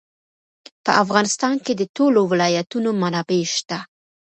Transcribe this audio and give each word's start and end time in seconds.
په 0.83 0.91
افغانستان 1.03 1.53
کې 1.65 1.73
د 1.75 1.81
ټولو 1.95 2.19
ولایتونو 2.31 2.89
منابع 3.01 3.41
شته. 3.55 3.79